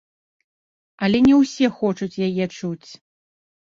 Але 1.07 1.19
не 1.27 1.35
ўсе 1.41 1.67
хочуць 1.81 2.21
яе 2.29 2.45
чуць. 2.57 2.89